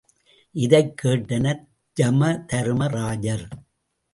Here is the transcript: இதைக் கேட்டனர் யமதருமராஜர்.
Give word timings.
இதைக் 0.51 1.01
கேட்டனர் 1.03 1.61
யமதருமராஜர். 2.01 3.45